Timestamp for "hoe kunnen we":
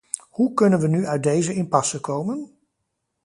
0.29-0.87